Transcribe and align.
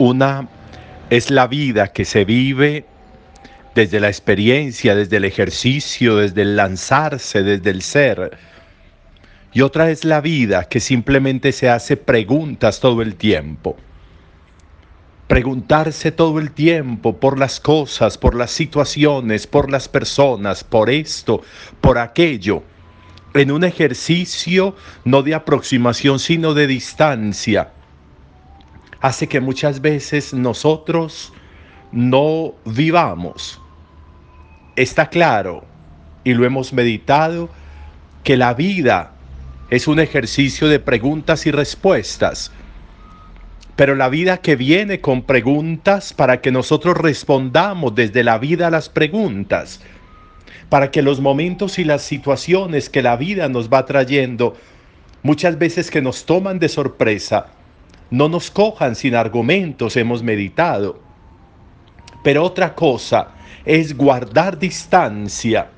Una 0.00 0.48
es 1.10 1.30
la 1.30 1.46
vida 1.46 1.88
que 1.88 2.06
se 2.06 2.24
vive 2.24 2.86
desde 3.74 4.00
la 4.00 4.08
experiencia, 4.08 4.94
desde 4.94 5.18
el 5.18 5.26
ejercicio, 5.26 6.16
desde 6.16 6.40
el 6.40 6.56
lanzarse, 6.56 7.42
desde 7.42 7.68
el 7.68 7.82
ser. 7.82 8.38
Y 9.52 9.60
otra 9.60 9.90
es 9.90 10.06
la 10.06 10.22
vida 10.22 10.64
que 10.64 10.80
simplemente 10.80 11.52
se 11.52 11.68
hace 11.68 11.98
preguntas 11.98 12.80
todo 12.80 13.02
el 13.02 13.16
tiempo. 13.16 13.76
Preguntarse 15.26 16.12
todo 16.12 16.38
el 16.38 16.52
tiempo 16.52 17.20
por 17.20 17.38
las 17.38 17.60
cosas, 17.60 18.16
por 18.16 18.34
las 18.34 18.52
situaciones, 18.52 19.46
por 19.46 19.70
las 19.70 19.86
personas, 19.86 20.64
por 20.64 20.88
esto, 20.88 21.42
por 21.82 21.98
aquello. 21.98 22.62
En 23.34 23.50
un 23.50 23.64
ejercicio 23.64 24.74
no 25.04 25.22
de 25.22 25.34
aproximación, 25.34 26.18
sino 26.18 26.54
de 26.54 26.68
distancia. 26.68 27.72
Hace 29.00 29.28
que 29.28 29.40
muchas 29.40 29.80
veces 29.80 30.34
nosotros 30.34 31.32
no 31.92 32.54
vivamos. 32.64 33.60
Está 34.76 35.08
claro, 35.08 35.64
y 36.24 36.34
lo 36.34 36.44
hemos 36.44 36.72
meditado, 36.72 37.48
que 38.24 38.36
la 38.36 38.54
vida 38.54 39.12
es 39.70 39.88
un 39.88 40.00
ejercicio 40.00 40.68
de 40.68 40.80
preguntas 40.80 41.46
y 41.46 41.50
respuestas. 41.50 42.52
Pero 43.76 43.94
la 43.94 44.08
vida 44.08 44.38
que 44.38 44.56
viene 44.56 45.00
con 45.00 45.22
preguntas 45.22 46.12
para 46.12 46.40
que 46.40 46.50
nosotros 46.50 46.96
respondamos 46.96 47.94
desde 47.94 48.22
la 48.22 48.36
vida 48.38 48.66
a 48.66 48.70
las 48.70 48.88
preguntas, 48.88 49.80
para 50.68 50.90
que 50.90 51.02
los 51.02 51.20
momentos 51.20 51.78
y 51.78 51.84
las 51.84 52.02
situaciones 52.02 52.90
que 52.90 53.02
la 53.02 53.16
vida 53.16 53.48
nos 53.48 53.70
va 53.70 53.86
trayendo, 53.86 54.56
muchas 55.22 55.58
veces 55.58 55.90
que 55.90 56.02
nos 56.02 56.26
toman 56.26 56.58
de 56.58 56.68
sorpresa, 56.68 57.46
no 58.10 58.28
nos 58.28 58.50
cojan 58.50 58.94
sin 58.96 59.14
argumentos, 59.14 59.96
hemos 59.96 60.22
meditado 60.22 61.10
pero 62.22 62.44
otra 62.44 62.74
cosa 62.74 63.28
es 63.64 63.96
guardar 63.96 64.58
distancia 64.58 65.70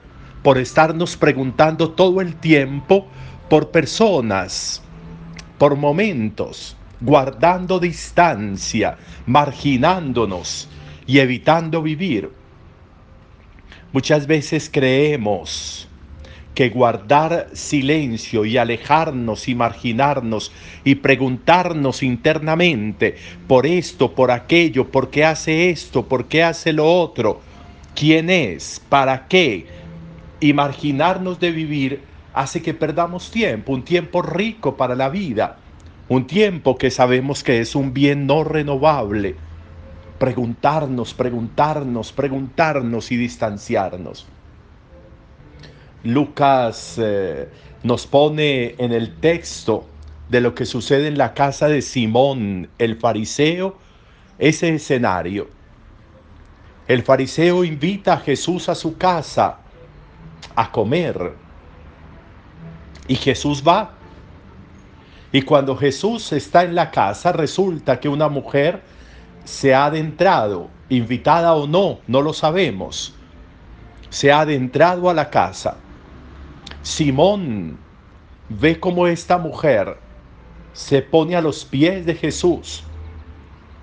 por 0.43 0.59
estarnos 0.59 1.17
preguntando 1.17 1.91
todo 1.91 2.21
el 2.21 2.35
tiempo 2.37 3.07
por 3.49 3.71
personas, 3.71 4.83
por 5.59 5.77
momentos, 5.77 6.77
guardando 7.01 7.79
distancia, 7.79 8.97
marginándonos 9.27 10.69
y 11.07 11.19
evitando 11.19 11.83
vivir. 11.83 12.31
Muchas 13.93 14.27
veces 14.27 14.71
creemos 14.73 15.89
que 16.55 16.69
guardar 16.69 17.49
silencio 17.53 18.45
y 18.45 18.59
alejarnos 18.59 19.49
y 19.49 19.55
marginarnos 19.55 20.53
y 20.85 20.97
preguntarnos 20.97 22.03
internamente 22.03 23.17
por 23.47 23.67
esto, 23.67 24.15
por 24.15 24.31
aquello, 24.31 24.91
por 24.91 25.11
qué 25.11 25.25
hace 25.25 25.71
esto, 25.71 26.07
por 26.07 26.27
qué 26.27 26.43
hace 26.43 26.73
lo 26.73 26.87
otro, 26.87 27.41
quién 27.95 28.29
es, 28.29 28.83
para 28.89 29.27
qué, 29.29 29.67
y 30.41 30.53
marginarnos 30.53 31.41
de 31.41 31.53
vivir 31.53 32.01
hace 32.35 32.63
que 32.63 32.75
perdamos 32.75 33.31
tiempo, 33.31 33.73
un 33.73 33.83
tiempo 33.83 34.23
rico 34.23 34.77
para 34.77 34.95
la 34.95 35.09
vida, 35.09 35.59
un 36.09 36.27
tiempo 36.27 36.77
que 36.77 36.91
sabemos 36.91 37.43
que 37.43 37.61
es 37.61 37.75
un 37.75 37.95
bien 37.95 38.27
no 38.27 38.45
renovable. 38.45 39.37
Preguntarnos, 40.19 41.15
preguntarnos, 41.15 42.13
preguntarnos 42.13 43.11
y 43.11 43.17
distanciarnos. 43.17 44.27
Lucas 46.05 46.97
eh, 46.99 47.49
nos 47.83 48.07
pone 48.07 48.75
en 48.79 48.93
el 48.93 49.17
texto 49.17 49.87
de 50.29 50.41
lo 50.41 50.55
que 50.55 50.67
sucede 50.67 51.09
en 51.09 51.19
la 51.19 51.35
casa 51.35 51.69
de 51.69 51.83
Simón 51.83 52.69
el 52.79 52.97
fariseo 52.97 53.77
ese 54.39 54.75
escenario. 54.75 55.49
El 56.89 57.03
fariseo 57.03 57.63
invita 57.63 58.15
a 58.15 58.19
Jesús 58.19 58.69
a 58.69 58.75
su 58.75 58.97
casa 58.97 59.59
a 60.57 60.73
comer 60.73 61.35
y 63.07 63.15
Jesús 63.15 63.63
va. 63.67 63.93
Y 65.31 65.43
cuando 65.43 65.77
Jesús 65.77 66.33
está 66.33 66.65
en 66.65 66.75
la 66.75 66.91
casa 66.91 67.33
resulta 67.33 68.01
que 68.01 68.09
una 68.09 68.29
mujer 68.29 68.83
se 69.45 69.75
ha 69.75 69.87
adentrado, 69.87 70.69
invitada 70.89 71.55
o 71.55 71.67
no, 71.67 72.01
no 72.07 72.21
lo 72.21 72.33
sabemos, 72.33 73.15
se 74.11 74.33
ha 74.33 74.41
adentrado 74.41 75.09
a 75.09 75.15
la 75.15 75.31
casa 75.31 75.77
Simón 76.83 77.79
ve 78.49 78.81
cómo 78.81 79.07
esta 79.07 79.39
mujer 79.39 79.99
se 80.73 81.01
pone 81.01 81.37
a 81.37 81.41
los 81.41 81.65
pies 81.65 82.05
de 82.05 82.17
Jesús 82.17 82.83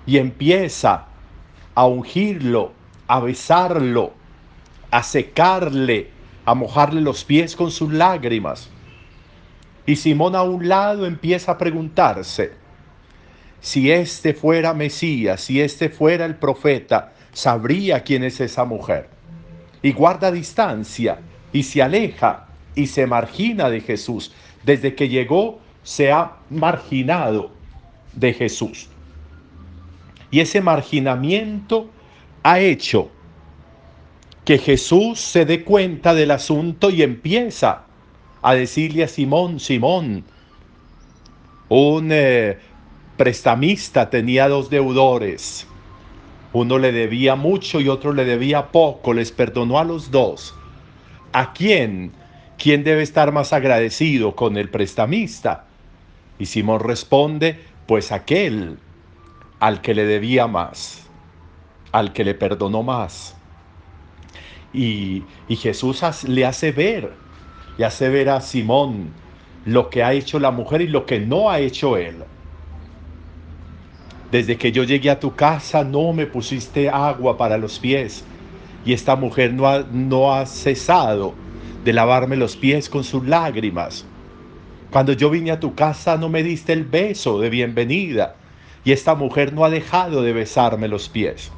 y 0.04 0.18
empieza 0.18 1.06
a 1.74 1.86
ungirlo, 1.86 2.72
a 3.06 3.20
besarlo, 3.20 4.12
a 4.90 5.02
secarle, 5.02 6.10
a 6.44 6.54
mojarle 6.54 7.00
los 7.00 7.24
pies 7.24 7.56
con 7.56 7.70
sus 7.70 7.90
lágrimas. 7.90 8.68
Y 9.86 9.96
Simón 9.96 10.36
a 10.36 10.42
un 10.42 10.68
lado 10.68 11.06
empieza 11.06 11.52
a 11.52 11.58
preguntarse, 11.58 12.52
si 13.60 13.90
este 13.90 14.34
fuera 14.34 14.74
Mesías, 14.74 15.40
si 15.40 15.62
este 15.62 15.88
fuera 15.88 16.26
el 16.26 16.36
profeta, 16.36 17.14
sabría 17.32 18.02
quién 18.02 18.24
es 18.24 18.40
esa 18.40 18.66
mujer. 18.66 19.08
Y 19.80 19.92
guarda 19.92 20.30
distancia 20.30 21.18
y 21.50 21.62
se 21.62 21.80
aleja 21.82 22.49
y 22.74 22.86
se 22.86 23.06
margina 23.06 23.70
de 23.70 23.80
Jesús. 23.80 24.32
Desde 24.64 24.94
que 24.94 25.08
llegó 25.08 25.60
se 25.82 26.12
ha 26.12 26.36
marginado 26.50 27.50
de 28.12 28.32
Jesús. 28.32 28.88
Y 30.30 30.40
ese 30.40 30.60
marginamiento 30.60 31.90
ha 32.42 32.60
hecho 32.60 33.10
que 34.44 34.58
Jesús 34.58 35.20
se 35.20 35.44
dé 35.44 35.64
cuenta 35.64 36.14
del 36.14 36.30
asunto 36.30 36.90
y 36.90 37.02
empieza 37.02 37.84
a 38.42 38.54
decirle 38.54 39.04
a 39.04 39.08
Simón, 39.08 39.60
Simón, 39.60 40.24
un 41.68 42.08
eh, 42.10 42.58
prestamista 43.16 44.10
tenía 44.10 44.48
dos 44.48 44.70
deudores. 44.70 45.66
Uno 46.52 46.78
le 46.78 46.90
debía 46.90 47.36
mucho 47.36 47.80
y 47.80 47.88
otro 47.88 48.12
le 48.12 48.24
debía 48.24 48.72
poco. 48.72 49.12
Les 49.12 49.30
perdonó 49.30 49.78
a 49.78 49.84
los 49.84 50.10
dos. 50.10 50.54
¿A 51.32 51.52
quién 51.52 52.12
¿quién 52.60 52.84
debe 52.84 53.02
estar 53.02 53.32
más 53.32 53.52
agradecido 53.54 54.36
con 54.36 54.58
el 54.58 54.68
prestamista? 54.68 55.64
Y 56.38 56.46
Simón 56.46 56.80
responde, 56.80 57.58
pues 57.86 58.12
aquel 58.12 58.78
al 59.58 59.80
que 59.80 59.94
le 59.94 60.04
debía 60.04 60.46
más, 60.46 61.08
al 61.90 62.12
que 62.12 62.22
le 62.22 62.34
perdonó 62.34 62.82
más. 62.82 63.34
Y, 64.72 65.24
Jesús 65.48 66.02
le 66.28 66.44
hace 66.44 66.70
ver, 66.70 67.12
le 67.78 67.84
hace 67.84 68.08
ver 68.08 68.28
a 68.28 68.40
Simón 68.40 69.08
lo 69.64 69.90
que 69.90 70.04
ha 70.04 70.12
hecho 70.12 70.38
la 70.38 70.50
mujer 70.50 70.82
y 70.82 70.86
lo 70.86 71.06
que 71.06 71.18
no 71.18 71.50
ha 71.50 71.58
hecho 71.58 71.96
él. 71.96 72.16
Desde 74.30 74.56
que 74.56 74.70
yo 74.70 74.84
llegué 74.84 75.10
a 75.10 75.18
tu 75.18 75.34
casa 75.34 75.82
no 75.82 76.12
me 76.12 76.26
pusiste 76.26 76.88
agua 76.88 77.36
para 77.36 77.58
los 77.58 77.78
pies 77.80 78.22
y 78.84 78.92
esta 78.92 79.16
mujer 79.16 79.52
no 79.54 80.32
ha 80.32 80.46
cesado 80.46 81.34
de 81.84 81.92
lavarme 81.92 82.36
los 82.36 82.56
pies 82.56 82.88
con 82.88 83.04
sus 83.04 83.26
lágrimas. 83.26 84.04
Cuando 84.90 85.12
yo 85.12 85.30
vine 85.30 85.50
a 85.50 85.60
tu 85.60 85.74
casa 85.74 86.16
no 86.16 86.28
me 86.28 86.42
diste 86.42 86.72
el 86.72 86.84
beso 86.84 87.40
de 87.40 87.48
bienvenida 87.48 88.36
y 88.84 88.92
esta 88.92 89.14
mujer 89.14 89.52
no 89.52 89.64
ha 89.64 89.70
dejado 89.70 90.22
de 90.22 90.32
besarme 90.32 90.88
los 90.88 91.08
pies. 91.08 91.50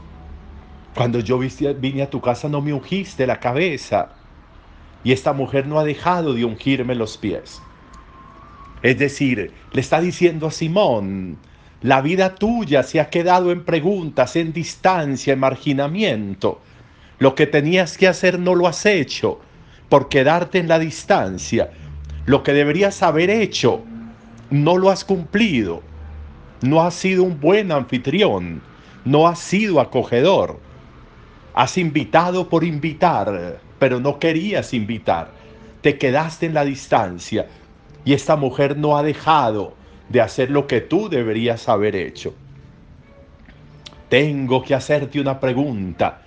Cuando 0.94 1.20
yo 1.20 1.38
vine 1.38 2.02
a 2.02 2.10
tu 2.10 2.20
casa 2.20 2.48
no 2.48 2.60
me 2.60 2.72
ungiste 2.72 3.26
la 3.26 3.40
cabeza 3.40 4.10
y 5.02 5.12
esta 5.12 5.32
mujer 5.32 5.66
no 5.66 5.78
ha 5.78 5.84
dejado 5.84 6.34
de 6.34 6.44
ungirme 6.44 6.94
los 6.94 7.16
pies. 7.16 7.60
Es 8.82 8.98
decir, 8.98 9.52
le 9.72 9.80
está 9.80 10.00
diciendo 10.00 10.46
a 10.46 10.50
Simón, 10.50 11.38
la 11.80 12.00
vida 12.00 12.34
tuya 12.34 12.82
se 12.84 13.00
ha 13.00 13.10
quedado 13.10 13.50
en 13.50 13.64
preguntas, 13.64 14.36
en 14.36 14.52
distancia, 14.52 15.32
en 15.32 15.40
marginamiento. 15.40 16.60
Lo 17.18 17.34
que 17.34 17.46
tenías 17.46 17.96
que 17.96 18.06
hacer 18.06 18.38
no 18.38 18.54
lo 18.54 18.68
has 18.68 18.84
hecho 18.86 19.40
por 19.92 20.08
quedarte 20.08 20.58
en 20.58 20.68
la 20.68 20.78
distancia. 20.78 21.70
Lo 22.24 22.42
que 22.42 22.54
deberías 22.54 23.02
haber 23.02 23.28
hecho, 23.28 23.82
no 24.48 24.78
lo 24.78 24.88
has 24.88 25.04
cumplido. 25.04 25.82
No 26.62 26.80
has 26.80 26.94
sido 26.94 27.24
un 27.24 27.38
buen 27.38 27.70
anfitrión. 27.70 28.62
No 29.04 29.28
has 29.28 29.38
sido 29.38 29.80
acogedor. 29.80 30.60
Has 31.52 31.76
invitado 31.76 32.48
por 32.48 32.64
invitar, 32.64 33.60
pero 33.78 34.00
no 34.00 34.18
querías 34.18 34.72
invitar. 34.72 35.30
Te 35.82 35.98
quedaste 35.98 36.46
en 36.46 36.54
la 36.54 36.64
distancia 36.64 37.48
y 38.02 38.14
esta 38.14 38.36
mujer 38.36 38.78
no 38.78 38.96
ha 38.96 39.02
dejado 39.02 39.74
de 40.08 40.22
hacer 40.22 40.50
lo 40.50 40.66
que 40.66 40.80
tú 40.80 41.10
deberías 41.10 41.68
haber 41.68 41.96
hecho. 41.96 42.32
Tengo 44.08 44.62
que 44.62 44.74
hacerte 44.74 45.20
una 45.20 45.38
pregunta. 45.38 46.21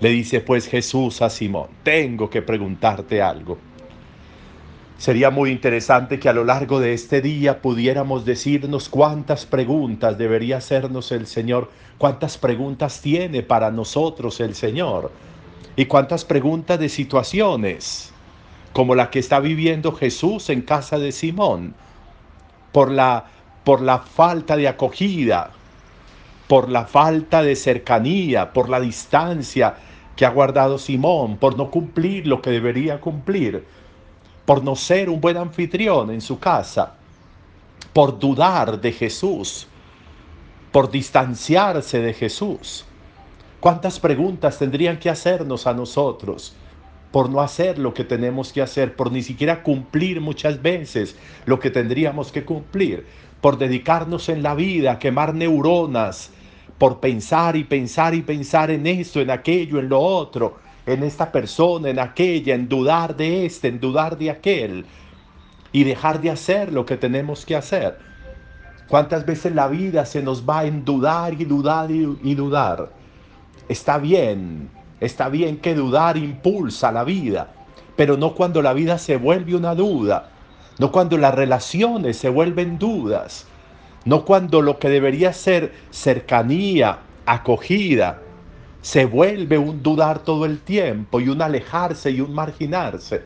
Le 0.00 0.10
dice 0.10 0.40
pues 0.40 0.68
Jesús 0.68 1.22
a 1.22 1.30
Simón, 1.30 1.68
tengo 1.82 2.28
que 2.28 2.42
preguntarte 2.42 3.22
algo. 3.22 3.58
Sería 4.98 5.30
muy 5.30 5.50
interesante 5.50 6.18
que 6.18 6.28
a 6.28 6.32
lo 6.32 6.44
largo 6.44 6.80
de 6.80 6.94
este 6.94 7.20
día 7.20 7.60
pudiéramos 7.60 8.24
decirnos 8.24 8.88
cuántas 8.88 9.44
preguntas 9.44 10.16
debería 10.16 10.56
hacernos 10.58 11.12
el 11.12 11.26
Señor, 11.26 11.70
cuántas 11.98 12.38
preguntas 12.38 13.00
tiene 13.02 13.42
para 13.42 13.70
nosotros 13.70 14.40
el 14.40 14.54
Señor 14.54 15.12
y 15.76 15.84
cuántas 15.84 16.24
preguntas 16.24 16.78
de 16.78 16.88
situaciones 16.88 18.12
como 18.72 18.94
la 18.94 19.10
que 19.10 19.18
está 19.18 19.40
viviendo 19.40 19.92
Jesús 19.92 20.50
en 20.50 20.62
casa 20.62 20.98
de 20.98 21.12
Simón 21.12 21.74
por 22.72 22.90
la 22.90 23.26
por 23.64 23.80
la 23.80 23.98
falta 23.98 24.56
de 24.56 24.68
acogida, 24.68 25.50
por 26.48 26.70
la 26.70 26.86
falta 26.86 27.42
de 27.42 27.56
cercanía, 27.56 28.52
por 28.52 28.68
la 28.68 28.80
distancia 28.80 29.74
que 30.14 30.24
ha 30.24 30.30
guardado 30.30 30.78
Simón, 30.78 31.36
por 31.36 31.56
no 31.56 31.70
cumplir 31.70 32.26
lo 32.26 32.40
que 32.40 32.50
debería 32.50 33.00
cumplir 33.00 33.64
por 34.46 34.62
no 34.62 34.76
ser 34.76 35.10
un 35.10 35.20
buen 35.20 35.36
anfitrión 35.36 36.10
en 36.10 36.20
su 36.20 36.38
casa, 36.38 36.94
por 37.92 38.18
dudar 38.18 38.80
de 38.80 38.92
Jesús, 38.92 39.66
por 40.70 40.90
distanciarse 40.90 42.00
de 42.00 42.14
Jesús. 42.14 42.84
¿Cuántas 43.58 43.98
preguntas 43.98 44.58
tendrían 44.58 44.98
que 44.98 45.10
hacernos 45.10 45.66
a 45.66 45.74
nosotros 45.74 46.54
por 47.10 47.28
no 47.28 47.40
hacer 47.40 47.78
lo 47.78 47.92
que 47.94 48.04
tenemos 48.04 48.52
que 48.52 48.62
hacer, 48.62 48.94
por 48.94 49.10
ni 49.10 49.22
siquiera 49.22 49.62
cumplir 49.62 50.20
muchas 50.20 50.62
veces 50.62 51.16
lo 51.44 51.58
que 51.58 51.70
tendríamos 51.70 52.30
que 52.30 52.44
cumplir, 52.44 53.06
por 53.40 53.58
dedicarnos 53.58 54.28
en 54.28 54.42
la 54.42 54.54
vida 54.54 54.92
a 54.92 54.98
quemar 54.98 55.34
neuronas, 55.34 56.30
por 56.78 57.00
pensar 57.00 57.56
y 57.56 57.64
pensar 57.64 58.14
y 58.14 58.22
pensar 58.22 58.70
en 58.70 58.86
esto, 58.86 59.20
en 59.20 59.30
aquello, 59.30 59.78
en 59.78 59.88
lo 59.88 60.00
otro, 60.00 60.58
en 60.84 61.02
esta 61.02 61.32
persona, 61.32 61.90
en 61.90 61.98
aquella, 61.98 62.54
en 62.54 62.68
dudar 62.68 63.16
de 63.16 63.46
este, 63.46 63.68
en 63.68 63.80
dudar 63.80 64.18
de 64.18 64.30
aquel 64.30 64.84
y 65.72 65.84
dejar 65.84 66.20
de 66.20 66.30
hacer 66.30 66.72
lo 66.72 66.86
que 66.86 66.96
tenemos 66.96 67.44
que 67.44 67.56
hacer. 67.56 67.98
¿Cuántas 68.88 69.26
veces 69.26 69.54
la 69.54 69.66
vida 69.66 70.06
se 70.06 70.22
nos 70.22 70.48
va 70.48 70.64
en 70.64 70.84
dudar 70.84 71.34
y 71.34 71.44
dudar 71.44 71.90
y, 71.90 72.34
dudar? 72.34 72.92
Está 73.68 73.98
bien, 73.98 74.70
está 75.00 75.28
bien 75.28 75.56
que 75.56 75.74
dudar 75.74 76.16
impulsa 76.16 76.92
la 76.92 77.02
vida, 77.02 77.52
pero 77.96 78.16
no 78.16 78.34
cuando 78.34 78.62
la 78.62 78.72
vida 78.74 78.98
se 78.98 79.16
vuelve 79.16 79.56
una 79.56 79.74
duda, 79.74 80.30
no 80.78 80.92
cuando 80.92 81.18
las 81.18 81.34
relaciones 81.34 82.16
se 82.16 82.28
vuelven 82.28 82.78
dudas, 82.78 83.48
no 84.06 84.24
cuando 84.24 84.62
lo 84.62 84.78
que 84.78 84.88
debería 84.88 85.32
ser 85.32 85.74
cercanía, 85.90 87.00
acogida, 87.26 88.22
se 88.80 89.04
vuelve 89.04 89.58
un 89.58 89.82
dudar 89.82 90.20
todo 90.20 90.46
el 90.46 90.60
tiempo 90.60 91.20
y 91.20 91.28
un 91.28 91.42
alejarse 91.42 92.12
y 92.12 92.20
un 92.20 92.32
marginarse. 92.32 93.24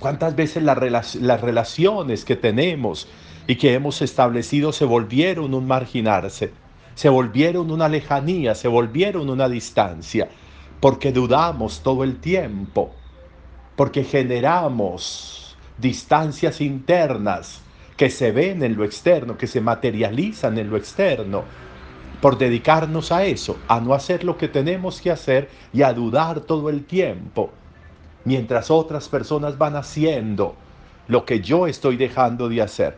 ¿Cuántas 0.00 0.34
veces 0.34 0.64
las, 0.64 1.40
relaciones 1.40 2.24
que 2.24 2.34
tenemos 2.34 3.08
y 3.46 3.54
que 3.54 3.74
hemos 3.74 4.02
establecido 4.02 4.72
se 4.72 4.84
volvieron 4.84 5.54
un 5.54 5.68
marginarse? 5.68 6.52
Se 6.96 7.08
volvieron 7.08 7.70
una 7.70 7.88
lejanía, 7.88 8.56
se 8.56 8.66
volvieron 8.66 9.30
una 9.30 9.48
distancia, 9.48 10.28
porque 10.80 11.12
dudamos 11.12 11.80
todo 11.84 12.02
el 12.02 12.18
tiempo, 12.18 12.92
porque 13.76 14.02
generamos 14.02 15.56
distancias 15.78 16.60
internas 16.60 17.62
que 17.98 18.10
se 18.10 18.30
ven 18.30 18.62
en 18.62 18.76
lo 18.76 18.84
externo, 18.84 19.36
que 19.36 19.48
se 19.48 19.60
materializan 19.60 20.56
en 20.56 20.70
lo 20.70 20.76
externo 20.76 21.42
por 22.22 22.38
dedicarnos 22.38 23.10
a 23.10 23.24
eso, 23.24 23.58
a 23.66 23.80
no 23.80 23.92
hacer 23.92 24.22
lo 24.22 24.38
que 24.38 24.46
tenemos 24.46 25.00
que 25.00 25.10
hacer 25.10 25.50
y 25.72 25.82
a 25.82 25.92
dudar 25.92 26.40
todo 26.40 26.70
el 26.70 26.84
tiempo, 26.84 27.50
mientras 28.24 28.70
otras 28.70 29.08
personas 29.08 29.58
van 29.58 29.74
haciendo 29.74 30.54
lo 31.08 31.24
que 31.24 31.40
yo 31.40 31.66
estoy 31.66 31.96
dejando 31.96 32.48
de 32.48 32.62
hacer. 32.62 32.96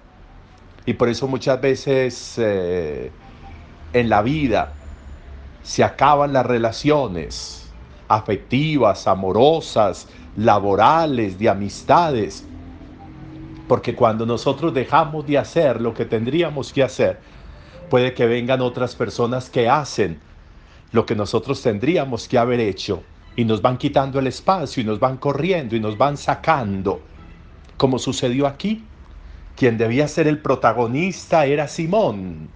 Y 0.84 0.92
por 0.92 1.08
eso 1.08 1.26
muchas 1.26 1.58
veces 1.60 2.34
eh, 2.36 3.10
en 3.94 4.10
la 4.10 4.20
vida 4.20 4.74
se 5.62 5.82
acaban 5.82 6.34
las 6.34 6.44
relaciones 6.44 7.70
afectivas, 8.08 9.06
amorosas, 9.06 10.08
laborales, 10.36 11.38
de 11.38 11.48
amistades, 11.48 12.44
porque 13.70 13.94
cuando 13.94 14.26
nosotros 14.26 14.74
dejamos 14.74 15.28
de 15.28 15.38
hacer 15.38 15.80
lo 15.80 15.94
que 15.94 16.04
tendríamos 16.04 16.72
que 16.72 16.82
hacer, 16.82 17.20
Puede 17.88 18.14
que 18.14 18.26
vengan 18.26 18.60
otras 18.60 18.96
personas 18.96 19.48
que 19.48 19.68
hacen 19.68 20.20
lo 20.90 21.06
que 21.06 21.14
nosotros 21.14 21.62
tendríamos 21.62 22.26
que 22.26 22.36
haber 22.36 22.58
hecho 22.58 23.04
y 23.36 23.44
nos 23.44 23.62
van 23.62 23.78
quitando 23.78 24.18
el 24.18 24.26
espacio 24.26 24.82
y 24.82 24.86
nos 24.86 24.98
van 24.98 25.18
corriendo 25.18 25.76
y 25.76 25.80
nos 25.80 25.96
van 25.96 26.16
sacando, 26.16 27.00
como 27.76 28.00
sucedió 28.00 28.48
aquí. 28.48 28.84
Quien 29.56 29.78
debía 29.78 30.08
ser 30.08 30.26
el 30.26 30.38
protagonista 30.38 31.46
era 31.46 31.68
Simón, 31.68 32.48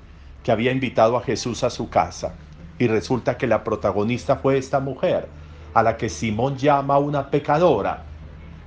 que 0.43 0.51
había 0.51 0.73
invitado 0.73 1.17
a 1.17 1.23
Jesús 1.23 1.63
a 1.63 1.71
su 1.71 1.89
casa. 1.89 2.35
Y 2.77 2.89
resulta 2.89 3.39
que 3.39 3.47
la 3.47 3.63
protagonista 3.63 4.37
fue 4.37 4.59
esta 4.59 4.81
mujer, 4.81 5.29
a 5.75 5.83
la 5.85 5.97
que 5.97 6.09
Simón 6.09 6.57
llama 6.57 6.99
una 6.99 7.31
pecadora 7.31 8.05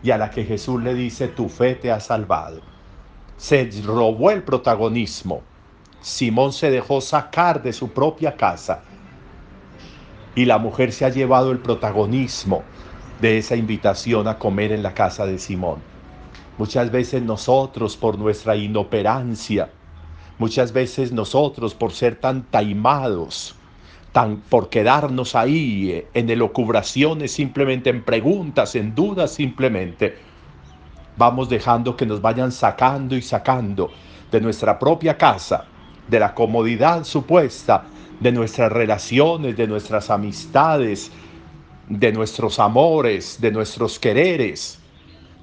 y 0.04 0.12
a 0.12 0.18
la 0.18 0.30
que 0.30 0.44
Jesús 0.44 0.82
le 0.82 0.94
dice, 0.94 1.28
tu 1.28 1.50
fe 1.50 1.76
te 1.76 1.92
ha 1.92 2.00
salvado. 2.00 2.62
Se 3.38 3.70
robó 3.84 4.32
el 4.32 4.44
protagonismo 4.44 5.44
Simón 6.02 6.54
se 6.54 6.70
dejó 6.70 7.02
sacar 7.02 7.62
de 7.62 7.74
su 7.74 7.90
propia 7.90 8.36
casa 8.38 8.82
y 10.36 10.46
la 10.46 10.58
mujer 10.58 10.94
se 10.94 11.06
ha 11.06 11.10
llevado 11.10 11.52
el 11.52 11.60
protagonismo 11.60 12.64
de 13.20 13.40
esa 13.40 13.56
invitación 13.56 14.28
a 14.28 14.38
comer 14.38 14.72
en 14.72 14.84
la 14.84 14.94
casa 14.94 15.26
de 15.26 15.40
Simón. 15.40 15.82
Muchas 16.58 16.92
veces 16.92 17.24
nosotros 17.24 17.98
por 17.98 18.18
nuestra 18.18 18.56
inoperancia, 18.56 19.70
muchas 20.38 20.72
veces 20.72 21.12
nosotros 21.12 21.74
por 21.74 21.92
ser 21.92 22.20
tan 22.20 22.44
taimados, 22.44 23.56
por 24.50 24.70
quedarnos 24.70 25.36
ahí 25.36 25.92
eh, 25.92 26.08
en 26.14 26.30
elocubraciones 26.30 27.32
simplemente, 27.32 27.90
en 27.90 28.04
preguntas, 28.04 28.76
en 28.76 28.96
dudas 28.96 29.32
simplemente, 29.32 30.18
vamos 31.18 31.50
dejando 31.50 31.96
que 31.96 32.06
nos 32.06 32.22
vayan 32.22 32.52
sacando 32.52 33.16
y 33.16 33.22
sacando 33.22 33.92
de 34.32 34.42
nuestra 34.42 34.80
propia 34.80 35.18
casa 35.18 35.66
de 36.08 36.20
la 36.20 36.34
comodidad 36.34 37.04
supuesta 37.04 37.84
de 38.20 38.32
nuestras 38.32 38.72
relaciones, 38.72 39.56
de 39.56 39.68
nuestras 39.68 40.10
amistades, 40.10 41.12
de 41.88 42.12
nuestros 42.12 42.60
amores, 42.60 43.40
de 43.40 43.52
nuestros 43.52 44.00
quereres. 44.00 44.80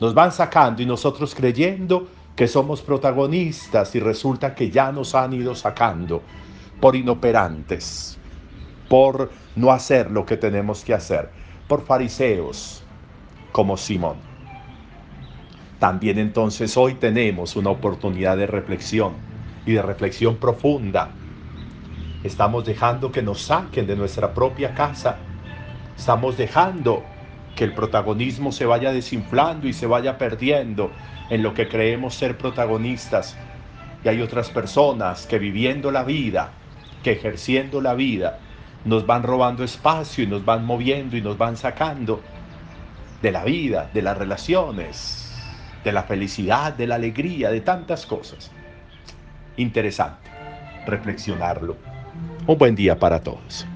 Nos 0.00 0.14
van 0.14 0.32
sacando 0.32 0.82
y 0.82 0.86
nosotros 0.86 1.34
creyendo 1.34 2.08
que 2.34 2.48
somos 2.48 2.82
protagonistas 2.82 3.94
y 3.94 4.00
resulta 4.00 4.54
que 4.54 4.70
ya 4.70 4.90
nos 4.90 5.14
han 5.14 5.32
ido 5.32 5.54
sacando 5.54 6.22
por 6.80 6.96
inoperantes, 6.96 8.18
por 8.94 9.32
no 9.56 9.72
hacer 9.72 10.12
lo 10.12 10.24
que 10.24 10.36
tenemos 10.36 10.84
que 10.84 10.94
hacer, 10.94 11.28
por 11.66 11.84
fariseos 11.84 12.84
como 13.50 13.76
Simón. 13.76 14.18
También 15.80 16.16
entonces 16.16 16.76
hoy 16.76 16.94
tenemos 16.94 17.56
una 17.56 17.70
oportunidad 17.70 18.36
de 18.36 18.46
reflexión 18.46 19.14
y 19.66 19.72
de 19.72 19.82
reflexión 19.82 20.36
profunda. 20.36 21.10
Estamos 22.22 22.64
dejando 22.66 23.10
que 23.10 23.20
nos 23.20 23.42
saquen 23.42 23.88
de 23.88 23.96
nuestra 23.96 24.32
propia 24.32 24.74
casa. 24.74 25.16
Estamos 25.98 26.36
dejando 26.36 27.02
que 27.56 27.64
el 27.64 27.74
protagonismo 27.74 28.52
se 28.52 28.64
vaya 28.64 28.92
desinflando 28.92 29.66
y 29.66 29.72
se 29.72 29.88
vaya 29.88 30.18
perdiendo 30.18 30.92
en 31.30 31.42
lo 31.42 31.52
que 31.52 31.66
creemos 31.66 32.14
ser 32.14 32.38
protagonistas. 32.38 33.36
Y 34.04 34.08
hay 34.08 34.22
otras 34.22 34.50
personas 34.50 35.26
que 35.26 35.40
viviendo 35.40 35.90
la 35.90 36.04
vida, 36.04 36.52
que 37.02 37.10
ejerciendo 37.10 37.80
la 37.80 37.94
vida, 37.94 38.38
nos 38.84 39.06
van 39.06 39.22
robando 39.22 39.64
espacio 39.64 40.24
y 40.24 40.26
nos 40.26 40.44
van 40.44 40.64
moviendo 40.64 41.16
y 41.16 41.22
nos 41.22 41.38
van 41.38 41.56
sacando 41.56 42.20
de 43.22 43.32
la 43.32 43.44
vida, 43.44 43.90
de 43.94 44.02
las 44.02 44.16
relaciones, 44.18 45.32
de 45.82 45.92
la 45.92 46.02
felicidad, 46.02 46.72
de 46.72 46.86
la 46.86 46.96
alegría, 46.96 47.50
de 47.50 47.60
tantas 47.60 48.06
cosas 48.06 48.50
interesante 49.56 50.30
reflexionarlo. 50.86 51.76
Un 52.46 52.58
buen 52.58 52.74
día 52.74 52.98
para 52.98 53.22
todos. 53.22 53.66